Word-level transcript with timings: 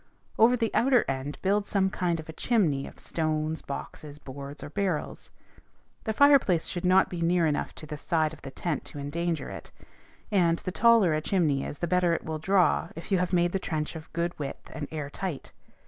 Over 0.39 0.57
the 0.57 0.73
outer 0.73 1.05
end, 1.07 1.37
build 1.43 1.67
some 1.67 1.91
kind 1.91 2.19
of 2.19 2.27
a 2.27 2.33
chimney 2.33 2.87
of 2.87 2.97
stones, 2.97 3.61
boxes, 3.61 4.17
boards, 4.17 4.63
or 4.63 4.71
barrels. 4.71 5.29
The 6.05 6.11
fireplace 6.13 6.65
should 6.65 6.85
not 6.85 7.07
be 7.07 7.21
near 7.21 7.45
enough 7.45 7.75
to 7.75 7.85
the 7.85 7.99
side 7.99 8.33
of 8.33 8.41
the 8.41 8.49
tent 8.49 8.83
to 8.85 8.97
endanger 8.97 9.51
it; 9.51 9.69
and, 10.31 10.57
the 10.57 10.71
taller 10.71 11.13
the 11.13 11.21
chimney 11.21 11.63
is, 11.63 11.77
the 11.77 11.85
better 11.87 12.15
it 12.15 12.23
will 12.25 12.39
draw 12.39 12.89
if 12.95 13.11
you 13.11 13.19
have 13.19 13.31
made 13.31 13.51
the 13.51 13.59
trench 13.59 13.95
of 13.95 14.11
good 14.11 14.33
width 14.39 14.71
and 14.73 14.87
air 14.89 15.11
tight. 15.11 15.51